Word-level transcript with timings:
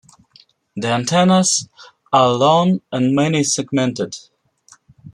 The 0.75 0.87
antennas 0.87 1.69
are 2.11 2.29
long 2.29 2.81
and 2.91 3.13
many-segmented. 3.13 4.17